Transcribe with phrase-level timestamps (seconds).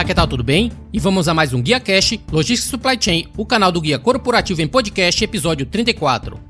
[0.00, 0.26] Olá, que tal?
[0.26, 0.72] Tudo bem?
[0.94, 4.62] E vamos a mais um Guia Cash, Logística Supply Chain, o canal do Guia Corporativo
[4.62, 6.40] em Podcast, episódio 34.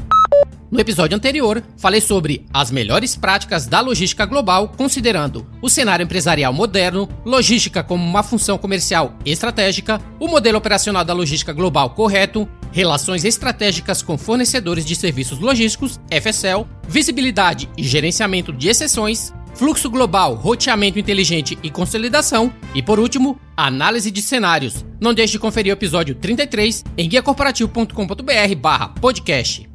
[0.71, 6.53] No episódio anterior, falei sobre as melhores práticas da logística global, considerando o cenário empresarial
[6.53, 13.25] moderno, logística como uma função comercial estratégica, o modelo operacional da logística global correto, relações
[13.25, 20.99] estratégicas com fornecedores de serviços logísticos, FSL, visibilidade e gerenciamento de exceções, fluxo global, roteamento
[20.99, 24.85] inteligente e consolidação, e por último, análise de cenários.
[25.01, 29.71] Não deixe de conferir o episódio 33 em guiacorporativo.com.br/podcast.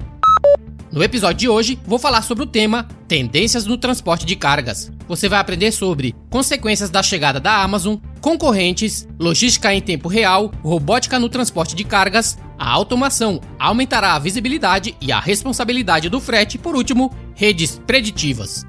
[0.91, 4.89] No episódio de hoje, vou falar sobre o tema Tendências no transporte de cargas.
[5.09, 11.19] Você vai aprender sobre consequências da chegada da Amazon, concorrentes, logística em tempo real, robótica
[11.19, 16.75] no transporte de cargas, a automação aumentará a visibilidade e a responsabilidade do frete, por
[16.75, 18.65] último, redes preditivas.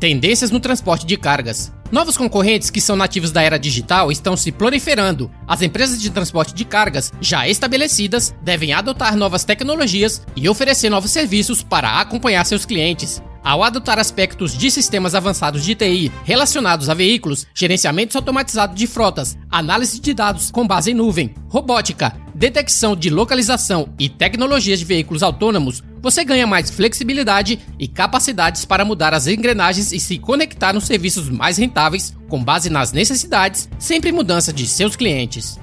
[0.00, 1.72] Tendências no transporte de cargas.
[1.94, 5.30] Novos concorrentes que são nativos da era digital estão se proliferando.
[5.46, 11.12] As empresas de transporte de cargas já estabelecidas devem adotar novas tecnologias e oferecer novos
[11.12, 13.22] serviços para acompanhar seus clientes.
[13.44, 19.38] Ao adotar aspectos de sistemas avançados de TI relacionados a veículos, gerenciamento automatizado de frotas,
[19.48, 25.22] análise de dados com base em nuvem, robótica, detecção de localização e tecnologias de veículos
[25.22, 30.84] autônomos, você ganha mais flexibilidade e capacidades para mudar as engrenagens e se conectar nos
[30.84, 35.58] serviços mais rentáveis com base nas necessidades, sempre mudança de seus clientes.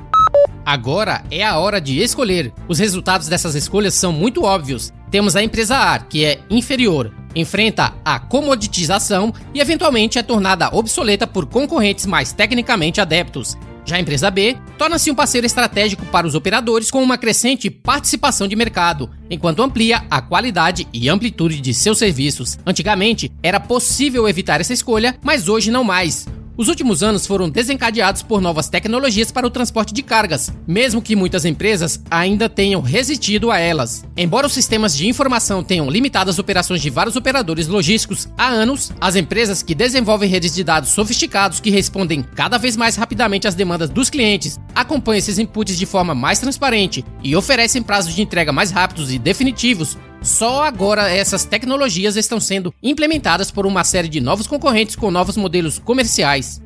[0.65, 2.53] Agora é a hora de escolher.
[2.67, 4.93] Os resultados dessas escolhas são muito óbvios.
[5.09, 11.27] Temos a empresa A, que é inferior, enfrenta a comoditização e eventualmente é tornada obsoleta
[11.27, 13.57] por concorrentes mais tecnicamente adeptos.
[13.85, 18.47] Já a empresa B torna-se um parceiro estratégico para os operadores com uma crescente participação
[18.47, 22.57] de mercado, enquanto amplia a qualidade e amplitude de seus serviços.
[22.65, 26.27] Antigamente, era possível evitar essa escolha, mas hoje não mais.
[26.61, 31.15] Os últimos anos foram desencadeados por novas tecnologias para o transporte de cargas, mesmo que
[31.15, 34.05] muitas empresas ainda tenham resistido a elas.
[34.15, 38.91] Embora os sistemas de informação tenham limitado as operações de vários operadores logísticos há anos,
[39.01, 43.55] as empresas que desenvolvem redes de dados sofisticados que respondem cada vez mais rapidamente às
[43.55, 48.53] demandas dos clientes, acompanham esses inputs de forma mais transparente e oferecem prazos de entrega
[48.53, 54.21] mais rápidos e definitivos só agora essas tecnologias estão sendo implementadas por uma série de
[54.21, 56.61] novos concorrentes com novos modelos comerciais.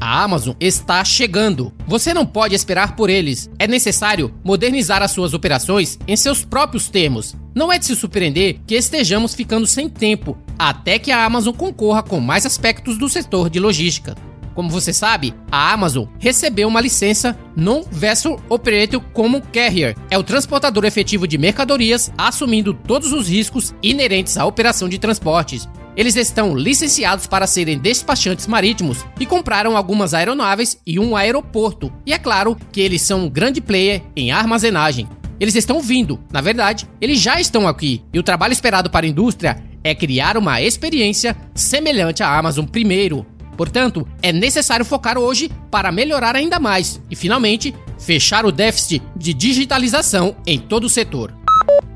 [0.00, 1.72] A Amazon está chegando.
[1.86, 3.48] Você não pode esperar por eles.
[3.56, 7.36] É necessário modernizar as suas operações em seus próprios termos.
[7.54, 12.02] Não é de se surpreender que estejamos ficando sem tempo até que a Amazon concorra
[12.02, 14.16] com mais aspectos do setor de logística.
[14.54, 19.96] Como você sabe, a Amazon recebeu uma licença Non-Vessel Operator como Carrier.
[20.10, 25.68] É o transportador efetivo de mercadorias, assumindo todos os riscos inerentes à operação de transportes.
[25.96, 31.92] Eles estão licenciados para serem despachantes marítimos e compraram algumas aeronaves e um aeroporto.
[32.06, 35.08] E é claro que eles são um grande player em armazenagem.
[35.38, 38.02] Eles estão vindo, na verdade, eles já estão aqui.
[38.12, 43.26] E o trabalho esperado para a indústria é criar uma experiência semelhante à Amazon primeiro,
[43.56, 49.34] Portanto, é necessário focar hoje para melhorar ainda mais e, finalmente, fechar o déficit de
[49.34, 51.34] digitalização em todo o setor.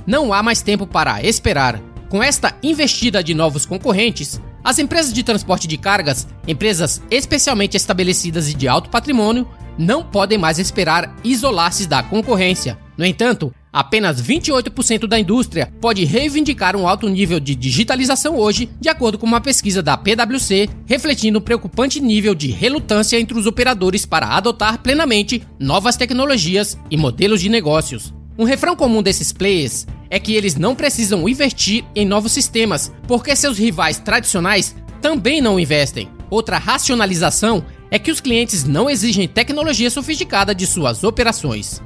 [0.07, 1.81] Não há mais tempo para esperar.
[2.09, 8.49] Com esta investida de novos concorrentes, as empresas de transporte de cargas, empresas especialmente estabelecidas
[8.49, 12.79] e de alto patrimônio, não podem mais esperar isolar-se da concorrência.
[12.97, 18.89] No entanto, Apenas 28% da indústria pode reivindicar um alto nível de digitalização hoje, de
[18.89, 24.07] acordo com uma pesquisa da PwC, refletindo um preocupante nível de relutância entre os operadores
[24.07, 28.15] para adotar plenamente novas tecnologias e modelos de negócios.
[28.39, 33.37] Um refrão comum desses players é que eles não precisam investir em novos sistemas, porque
[33.37, 36.09] seus rivais tradicionais também não investem.
[36.31, 41.83] Outra racionalização é que os clientes não exigem tecnologia sofisticada de suas operações.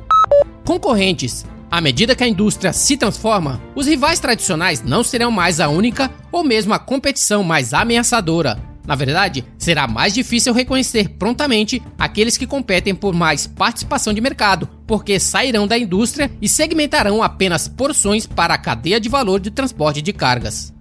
[0.65, 5.69] Concorrentes à medida que a indústria se transforma, os rivais tradicionais não serão mais a
[5.69, 8.59] única ou mesmo a competição mais ameaçadora.
[8.87, 14.69] Na verdade, será mais difícil reconhecer prontamente aqueles que competem por mais participação de mercado,
[14.85, 20.03] porque sairão da indústria e segmentarão apenas porções para a cadeia de valor de transporte
[20.03, 20.75] de cargas.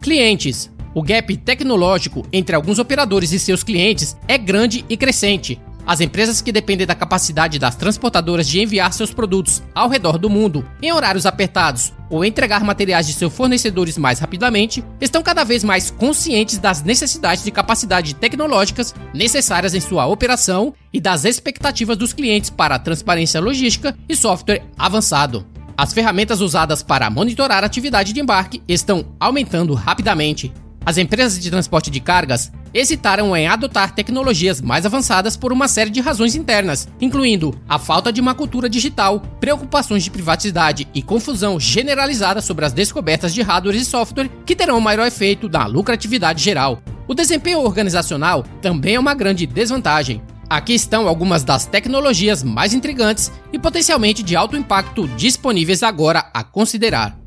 [0.00, 0.70] Clientes.
[0.94, 5.60] O gap tecnológico entre alguns operadores e seus clientes é grande e crescente.
[5.86, 10.30] As empresas que dependem da capacidade das transportadoras de enviar seus produtos ao redor do
[10.30, 15.62] mundo em horários apertados ou entregar materiais de seus fornecedores mais rapidamente estão cada vez
[15.62, 22.14] mais conscientes das necessidades de capacidade tecnológicas necessárias em sua operação e das expectativas dos
[22.14, 25.46] clientes para transparência logística e software avançado.
[25.76, 30.52] As ferramentas usadas para monitorar a atividade de embarque estão aumentando rapidamente.
[30.86, 35.90] As empresas de transporte de cargas hesitaram em adotar tecnologias mais avançadas por uma série
[35.90, 41.60] de razões internas, incluindo a falta de uma cultura digital, preocupações de privacidade e confusão
[41.60, 46.82] generalizada sobre as descobertas de hardware e software que terão maior efeito na lucratividade geral.
[47.06, 50.22] O desempenho organizacional também é uma grande desvantagem.
[50.48, 56.42] Aqui estão algumas das tecnologias mais intrigantes e potencialmente de alto impacto disponíveis agora a
[56.42, 57.18] considerar.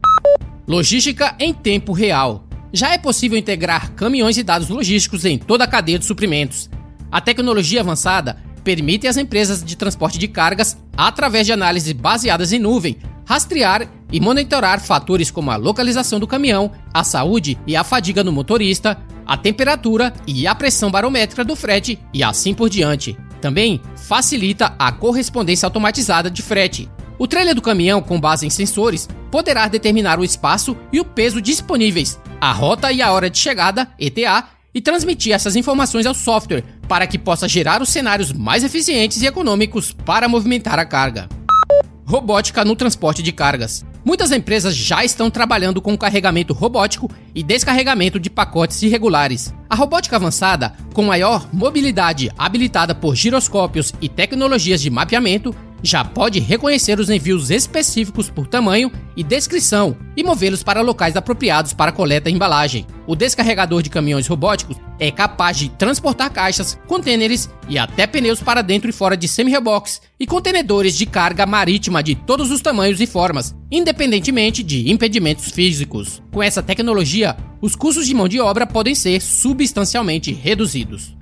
[0.68, 2.47] Logística em tempo real.
[2.74, 6.70] Já é possível integrar caminhões e dados logísticos em toda a cadeia de suprimentos.
[7.12, 12.60] A tecnologia avançada permite às empresas de transporte de cargas, através de análises baseadas em
[12.60, 18.24] nuvem, rastrear e monitorar fatores como a localização do caminhão, a saúde e a fadiga
[18.24, 23.18] do motorista, a temperatura e a pressão barométrica do frete e assim por diante.
[23.42, 26.90] Também facilita a correspondência automatizada de frete.
[27.20, 31.42] O trailer do caminhão, com base em sensores, poderá determinar o espaço e o peso
[31.42, 36.64] disponíveis, a rota e a hora de chegada, ETA, e transmitir essas informações ao software
[36.88, 41.28] para que possa gerar os cenários mais eficientes e econômicos para movimentar a carga.
[42.06, 43.84] Robótica no transporte de cargas.
[44.06, 49.54] Muitas empresas já estão trabalhando com carregamento robótico e descarregamento de pacotes irregulares.
[49.70, 56.40] A robótica avançada, com maior mobilidade habilitada por giroscópios e tecnologias de mapeamento, já pode
[56.40, 62.30] reconhecer os envios específicos por tamanho e descrição e movê-los para locais apropriados para coleta
[62.30, 62.86] e embalagem.
[63.06, 68.62] O descarregador de caminhões robóticos é capaz de transportar caixas, contêineres e até pneus para
[68.62, 73.06] dentro e fora de semi-reboques e contenedores de carga marítima de todos os tamanhos e
[73.06, 76.22] formas, independentemente de impedimentos físicos.
[76.32, 81.16] Com essa tecnologia, os custos de mão de obra podem ser substancialmente reduzidos.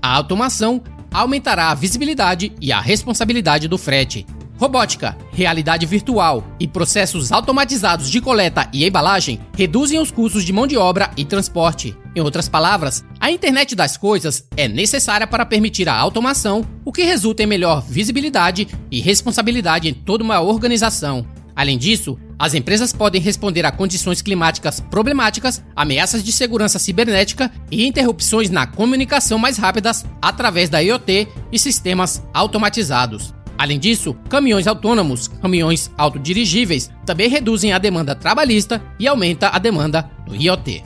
[0.00, 0.82] A automação
[1.12, 4.26] aumentará a visibilidade e a responsabilidade do frete.
[4.58, 10.66] Robótica, realidade virtual e processos automatizados de coleta e embalagem reduzem os custos de mão
[10.66, 11.96] de obra e transporte.
[12.16, 17.04] Em outras palavras, a internet das coisas é necessária para permitir a automação, o que
[17.04, 21.24] resulta em melhor visibilidade e responsabilidade em toda uma organização.
[21.54, 27.84] Além disso, as empresas podem responder a condições climáticas problemáticas, ameaças de segurança cibernética e
[27.84, 33.34] interrupções na comunicação mais rápidas através da IoT e sistemas automatizados.
[33.58, 40.08] Além disso, caminhões autônomos, caminhões autodirigíveis, também reduzem a demanda trabalhista e aumenta a demanda
[40.24, 40.84] do IoT.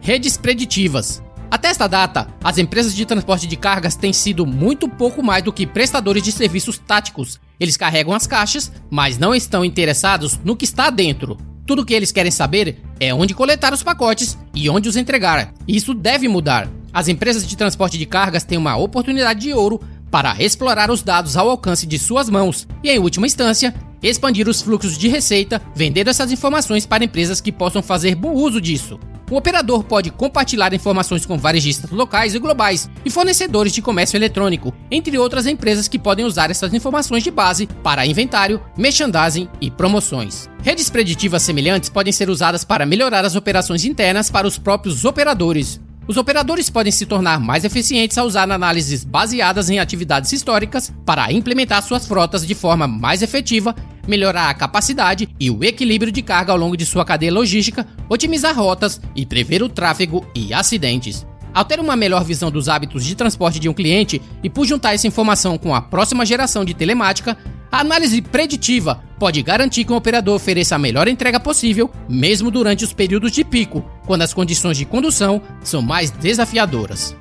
[0.00, 1.22] Redes preditivas.
[1.50, 5.52] Até esta data, as empresas de transporte de cargas têm sido muito pouco mais do
[5.52, 7.40] que prestadores de serviços táticos.
[7.58, 11.36] Eles carregam as caixas, mas não estão interessados no que está dentro.
[11.66, 15.52] Tudo o que eles querem saber é onde coletar os pacotes e onde os entregar.
[15.66, 16.68] Isso deve mudar.
[16.92, 21.36] As empresas de transporte de cargas têm uma oportunidade de ouro para explorar os dados
[21.36, 26.08] ao alcance de suas mãos e, em última instância, expandir os fluxos de receita, vendendo
[26.08, 28.98] essas informações para empresas que possam fazer bom uso disso.
[29.30, 34.74] O operador pode compartilhar informações com varejistas locais e globais e fornecedores de comércio eletrônico,
[34.90, 40.50] entre outras empresas que podem usar essas informações de base para inventário, merchandising e promoções.
[40.64, 45.80] Redes preditivas semelhantes podem ser usadas para melhorar as operações internas para os próprios operadores,
[46.10, 51.32] os operadores podem se tornar mais eficientes ao usar análises baseadas em atividades históricas para
[51.32, 53.76] implementar suas frotas de forma mais efetiva,
[54.10, 58.54] melhorar a capacidade e o equilíbrio de carga ao longo de sua cadeia logística, otimizar
[58.54, 61.24] rotas e prever o tráfego e acidentes.
[61.54, 64.94] Ao ter uma melhor visão dos hábitos de transporte de um cliente e por juntar
[64.94, 67.36] essa informação com a próxima geração de telemática,
[67.72, 72.84] a análise preditiva pode garantir que o operador ofereça a melhor entrega possível, mesmo durante
[72.84, 77.16] os períodos de pico, quando as condições de condução são mais desafiadoras.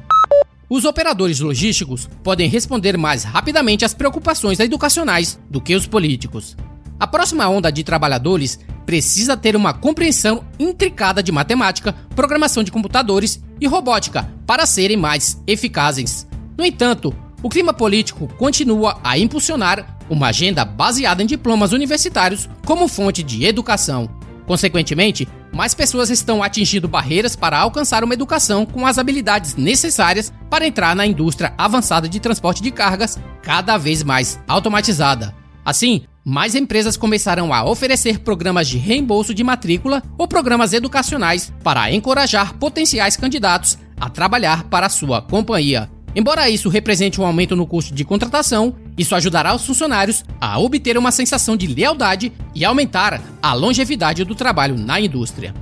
[0.70, 6.56] Os operadores logísticos podem responder mais rapidamente às preocupações educacionais do que os políticos.
[7.00, 13.42] A próxima onda de trabalhadores precisa ter uma compreensão intricada de matemática, programação de computadores
[13.62, 16.28] e robótica para serem mais eficazes.
[16.58, 22.88] No entanto, o clima político continua a impulsionar uma agenda baseada em diplomas universitários como
[22.88, 24.10] fonte de educação.
[24.46, 30.68] Consequentemente, mais pessoas estão atingindo barreiras para alcançar uma educação com as habilidades necessárias para
[30.68, 35.34] entrar na indústria avançada de transporte de cargas, cada vez mais automatizada.
[35.64, 41.92] Assim, mais empresas começarão a oferecer programas de reembolso de matrícula ou programas educacionais para
[41.92, 45.90] encorajar potenciais candidatos a trabalhar para sua companhia.
[46.16, 50.98] Embora isso represente um aumento no custo de contratação, isso ajudará os funcionários a obter
[50.98, 55.54] uma sensação de lealdade e aumentar a longevidade do trabalho na indústria.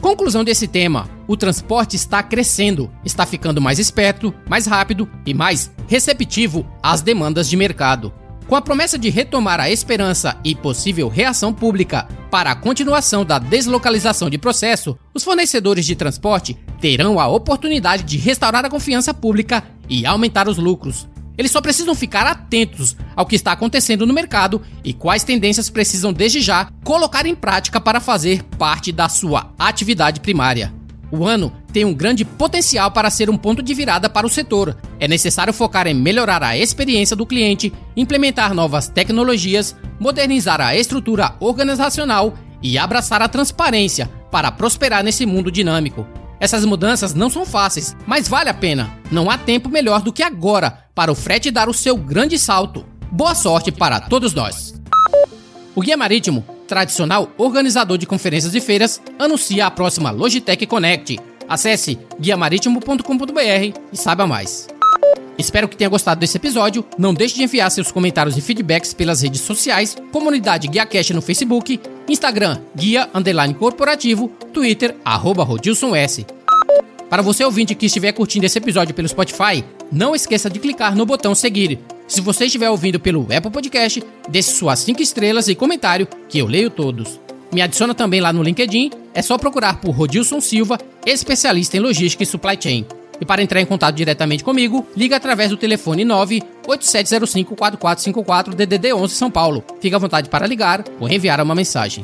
[0.00, 5.70] Conclusão desse tema: o transporte está crescendo, está ficando mais esperto, mais rápido e mais
[5.88, 8.12] receptivo às demandas de mercado.
[8.46, 13.38] Com a promessa de retomar a esperança e possível reação pública para a continuação da
[13.38, 19.64] deslocalização de processo, os fornecedores de transporte terão a oportunidade de restaurar a confiança pública
[19.88, 21.08] e aumentar os lucros.
[21.38, 26.12] Eles só precisam ficar atentos ao que está acontecendo no mercado e quais tendências precisam
[26.12, 30.72] desde já colocar em prática para fazer parte da sua atividade primária.
[31.10, 34.76] O ano tem um grande potencial para ser um ponto de virada para o setor.
[35.00, 41.34] É necessário focar em melhorar a experiência do cliente, implementar novas tecnologias, modernizar a estrutura
[41.40, 46.06] organizacional e abraçar a transparência para prosperar nesse mundo dinâmico.
[46.38, 48.96] Essas mudanças não são fáceis, mas vale a pena.
[49.10, 52.86] Não há tempo melhor do que agora para o frete dar o seu grande salto.
[53.10, 54.74] Boa sorte para todos nós!
[55.74, 61.33] O Guia Marítimo, tradicional organizador de conferências e feiras, anuncia a próxima Logitech Connect.
[61.48, 64.68] Acesse guiamaritimo.com.br e saiba mais.
[65.36, 66.84] Espero que tenha gostado desse episódio.
[66.96, 71.80] Não deixe de enviar seus comentários e feedbacks pelas redes sociais, comunidade GuiaCast no Facebook,
[72.08, 76.24] Instagram Guia Underline Corporativo, Twitter arroba Rodilson S.
[77.10, 81.06] Para você ouvinte que estiver curtindo esse episódio pelo Spotify, não esqueça de clicar no
[81.06, 81.78] botão seguir.
[82.06, 86.46] Se você estiver ouvindo pelo Apple Podcast, deixe suas 5 estrelas e comentário que eu
[86.46, 87.23] leio todos.
[87.54, 92.24] Me adiciona também lá no LinkedIn, é só procurar por Rodilson Silva, especialista em logística
[92.24, 92.84] e supply chain.
[93.20, 99.30] E para entrar em contato diretamente comigo, liga através do telefone 987054454 DDD 11 São
[99.30, 99.62] Paulo.
[99.80, 102.02] Fique à vontade para ligar ou enviar uma mensagem.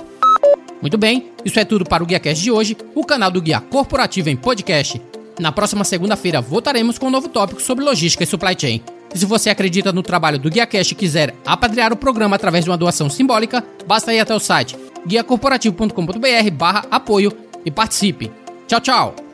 [0.80, 4.30] Muito bem, isso é tudo para o GuiaCast de hoje, o canal do Guia Corporativo
[4.30, 5.02] em podcast.
[5.40, 8.80] Na próxima segunda-feira voltaremos com um novo tópico sobre logística e supply chain.
[9.12, 12.70] E se você acredita no trabalho do GuiaCast e quiser apadrear o programa através de
[12.70, 14.76] uma doação simbólica, basta ir até o site
[15.06, 18.30] guiacorporativo.com.br barra apoio e participe.
[18.66, 19.29] Tchau, tchau!